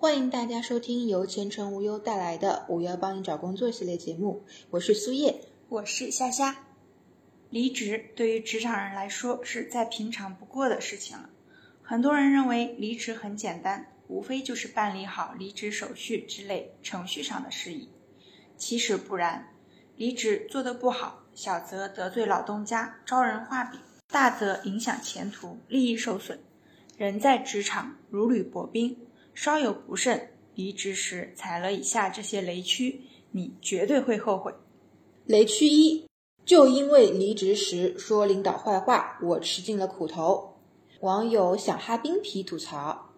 [0.00, 6.64] 欢迎大家收听由前程无忧带来的“五幺帮你找工作”系列节目，我是苏叶，我是夏夏。
[7.50, 11.28] 离职对于职场人来说是再平常不过的事情了。
[11.82, 17.88] 很多人认为离职很简单，无非就是办理好离职手续之类程序上的事宜。
[18.56, 19.48] 其实不然，
[19.96, 26.38] 离职做得不好，小则得罪老东家，招人画饼；大则影响前途，利益受损。
[26.96, 28.96] 人在职场如履薄冰。
[29.40, 34.52] 稍有不慎，离职时踩了以下这些雷区，你绝对会后悔。
[35.26, 36.08] 雷区一，
[36.44, 40.56] 就因为离职时说领导坏话，我吃尽了苦头。
[41.02, 43.12] 网友想哈冰皮吐槽：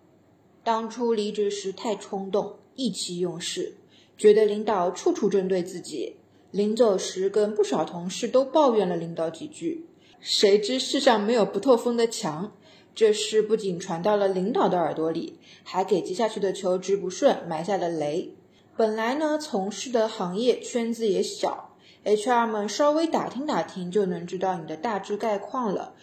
[0.62, 3.78] 当初离职时太冲动，意气用事，
[4.18, 6.16] 觉得领导处处针对自己。
[6.50, 9.86] 临走时跟不少同事都抱怨了领导几句，
[10.20, 12.52] 谁知世上没有不透风的墙。
[12.94, 18.34] 这事不仅传到了领导的耳朵里，还给接下去的求职不顺埋下了雷。
[18.76, 25.94] 本来呢，从事的行业圈子也小，HR 们稍微打听打听就能知道你的大致概况了。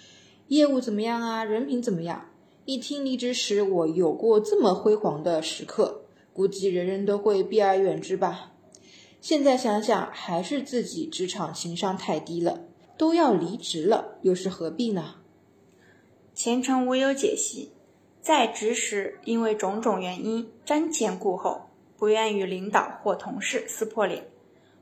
[0.47, 1.43] 业务怎么样啊？
[1.43, 2.29] 人品怎么样？
[2.65, 6.01] 一听离职时我有过这么辉煌的时刻，
[6.33, 8.53] 估计人人都会避而远之吧。
[9.21, 12.61] 现在想想，还是自己职场情商太低了。
[12.97, 15.15] 都要离职了，又是何必呢？
[16.37, 17.71] 前程无忧解析，
[18.21, 24.23] 在职时因为种种原因瞻前顾后，不愿与领导或同事撕破脸。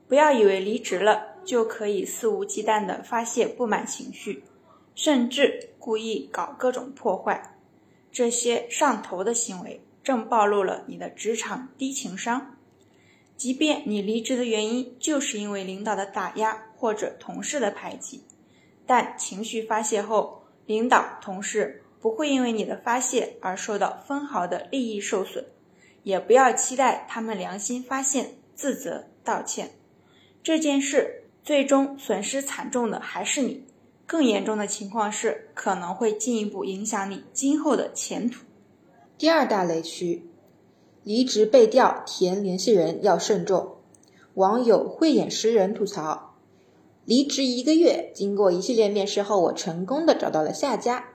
[0.05, 4.43] 不要以为离职了就可以肆无忌惮地发泄不满情绪，
[4.95, 7.55] 甚至故意搞各种破坏。
[8.11, 12.57] 这些上头的行为正暴露了你的职场低情商。
[13.37, 18.25] 即便你离职的原因就是因为领导的打压或者同事的排挤，
[18.85, 20.41] 但情绪发泄后。
[20.65, 25.45] 领导、同事不会因为你的发泄而受到分毫的利益受损，
[26.03, 29.71] 也不要期待他们良心发现、自责道歉。
[30.43, 33.65] 这件事最终损失惨重的还是你，
[34.05, 38.45] 更严重的情况是可能会进一步影响你今后的前途。
[39.17, 40.29] 第二大雷区，
[41.03, 43.77] 离职被调填联系人要慎重。
[44.33, 46.34] 网友慧眼识人吐槽。
[47.05, 51.09] 离职一个月，经过一系列面试后，我成功的找到了下家，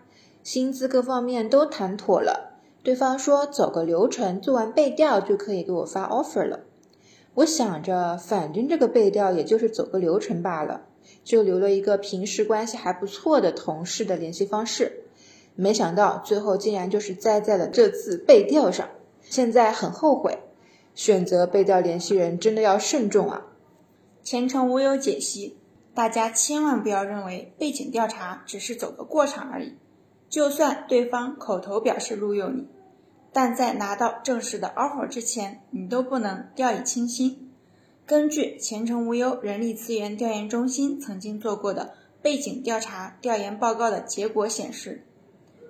[0.44, 2.60] 薪资各方面都谈妥了。
[2.84, 6.60] 对方说走个流程，做完背调就可以给我发 offer 了。
[7.34, 10.86] 我想着，反正这个背调也就是走个流程罢了，
[11.24, 15.02] 就留了一个平时关系还不错的同事的联系方式。
[15.56, 18.88] 没想到最后竟然就是栽在了这次背调上，
[19.22, 20.38] 现在很后悔。
[20.94, 23.46] 选择背调联系人真的要慎重啊！
[24.22, 25.56] 前程无忧解析。
[25.94, 29.76] 大家千万不要认为背景调查只是走个过场而已。
[30.28, 32.68] 就算对方口头表示录用你，
[33.32, 37.50] 但在拿到正式的 offer 之前，你都不能掉以轻心。
[38.06, 45.04] 根据前程无忧人力资源调研中心曾经做过的背景调查调研报告的结果显示，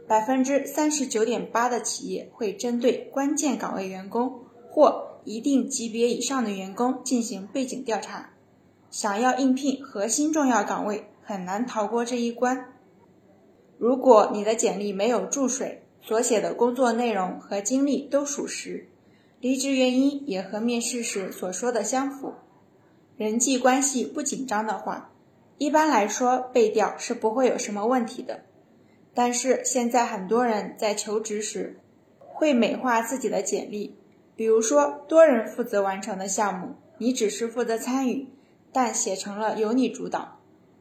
[0.06, 8.30] 百分之三十九点八的企业会针对关键岗位员工或一定级别以上的员工进行背景调查。
[8.90, 12.72] 想要应聘核心重要岗位，很难逃过这一关。
[13.78, 18.88] 如果你的简历没有注水，所写的工作内容和经历都属实，
[19.38, 22.34] 离职原因也和面试时所说的相符，
[23.16, 25.12] 人际关系不紧张的话，
[25.58, 28.40] 一般来说背调是不会有什么问题的。
[29.14, 31.78] 但是现在很多人在求职时
[32.18, 33.96] 会美化自己的简历，
[34.34, 38.26] 比如说多人负责完成的项目，你只是负责参与。
[38.72, 40.38] 但写成了由你主导。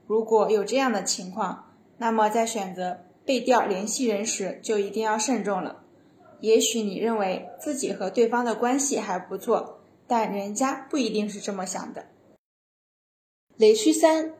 [0.07, 5.83] 如果有这样的情况，那么在选择被调联系人时就一定要慎重了。
[6.39, 12.05] 也许你认为自己和对方的关系还不错，但人家不一定是这么想的。
[13.57, 14.33] 雷区三：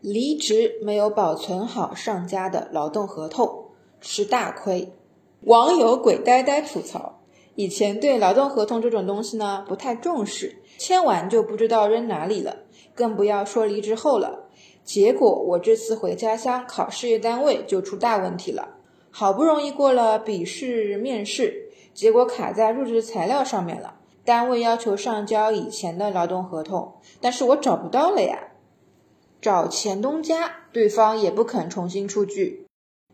[0.00, 4.92] 离职没有保存好上家的劳动合同，吃大亏。
[5.40, 7.15] 网友鬼呆呆吐槽：
[7.56, 12.58] 以前对劳动合同这种东西呢不太重视，签完就不知道扔哪里了。
[12.94, 14.48] 更不要说离职后了，
[14.84, 18.76] 结果我这次回家乡考事业单位就出大问题了。
[19.10, 23.94] 好不容易过了笔试面试，结果卡在入职材料上面了。
[24.24, 28.48] 单位要求上交以前的劳动合同，但是我找不到了呀。
[29.40, 32.66] 找前东家，对方也不肯重新出具。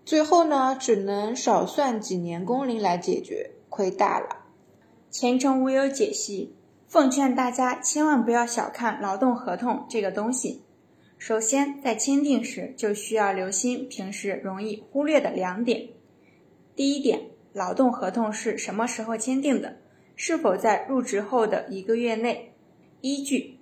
[0.04, 4.28] 最后呢，只能少算几年工龄来解决，亏大了。
[5.10, 6.54] 前程无忧解析。
[6.92, 10.60] 奉劝大家千万不要小看劳动合同这个东西。
[11.16, 15.88] 首先，在签订时就需要留心平时容易忽略的两点。
[16.76, 17.18] 第一点，
[17.54, 19.78] 劳动合同是什么时候签订的？
[20.16, 22.52] 是否在入职后的一个月内。
[23.00, 23.56] 依据：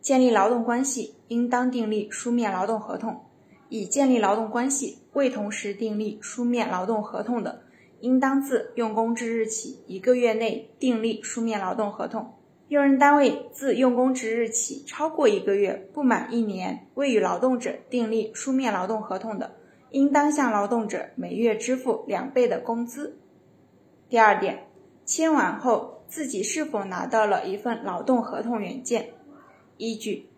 [0.00, 3.20] 建立劳动关系应当订立书面劳动合同。
[3.68, 7.62] 已建立劳动关系未同时订立书面劳动合同的，
[8.02, 12.34] 应当自用工之日起一个月内订立书面劳动合同。
[12.66, 19.52] 用人单位自用工之日起超过一个月不满一年未与劳动者订立书面劳动合同的，
[19.90, 23.16] 应当向劳动者每月支付两倍的工资。
[24.08, 24.66] 第二点，
[25.04, 29.10] 签完后自己是否拿到了一份劳动合同原件？
[29.76, 30.28] 依据。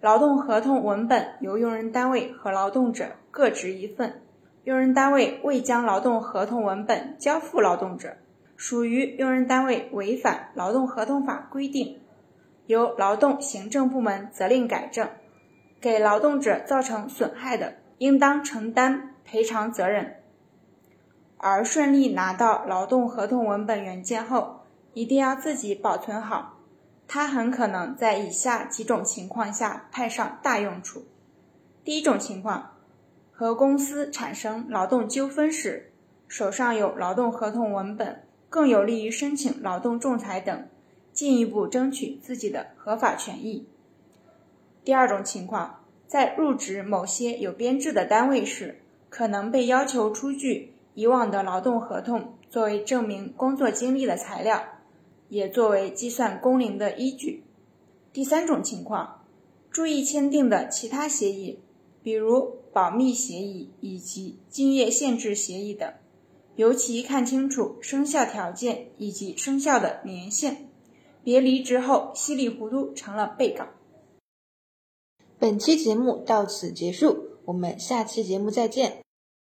[0.00, 4.22] 劳动合同文本由用人单位和劳动者各执一份，
[4.64, 8.16] 用人单位未将劳动合同文本交付劳动者，
[8.56, 11.98] 属于用人单位违反劳动合同法规定，
[12.66, 15.08] 由劳动行政部门责令改正，
[15.80, 20.16] 给劳动者造成损害的，应当承担赔偿责任。
[21.38, 24.60] 而顺利拿到劳动合同文本原件后，
[24.92, 26.58] 一定要自己保存好。
[27.08, 31.06] 它很可能在以下几种情况下派上大用处。
[31.82, 32.72] 第一种情况，
[33.40, 35.90] 和公司产生劳动纠纷时，
[36.28, 38.20] 手上有劳动合同文本，
[38.50, 40.68] 更有利于申请劳动仲裁等，
[41.14, 43.66] 进一步争取自己的合法权益。
[44.84, 48.78] 第二种情况，在入职某些有编制的单位时，
[49.08, 54.62] 可能被要求出具以往的劳动合同作为证明工作经历的材料。
[55.30, 57.42] 也作为计算工龄的依据。
[58.12, 59.24] 第三种情况，
[59.70, 61.60] 注意签订的其他协议，
[62.02, 65.92] 比如保密协议以及竞业限制协议等，
[66.56, 70.68] 尤其看清楚生效条件以及生效的年限，
[71.22, 73.66] 别离职后稀里糊涂成了被告。
[75.38, 79.02] 本期节目到此结束，我们下期节目再见。